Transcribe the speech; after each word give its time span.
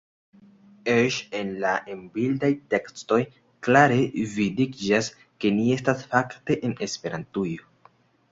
Eĉ 0.93 1.17
en 1.39 1.49
la 1.65 1.73
en-bildaj 1.95 2.49
tekstoj 2.73 3.19
klare 3.67 3.99
vidiĝas, 4.39 5.09
ke 5.45 5.51
ni 5.59 5.67
estas 5.77 6.03
fakte 6.15 6.57
en 6.69 6.75
Esperantujo. 6.89 7.71